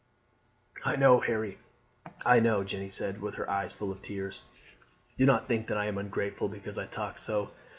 "I 0.83 0.95
know, 0.95 1.19
Harry; 1.19 1.59
I 2.25 2.39
know," 2.39 2.63
Jeanne 2.63 2.89
said 2.89 3.21
with 3.21 3.35
her 3.35 3.47
eyes 3.47 3.71
full 3.71 3.91
of 3.91 4.01
tears. 4.01 4.41
"Do 5.19 5.27
not 5.27 5.45
think 5.45 5.67
that 5.67 5.77
I 5.77 5.85
am 5.85 5.99
ungrateful 5.99 6.49
because 6.49 6.79
I 6.79 6.87
talk 6.87 7.19
so. 7.19 7.51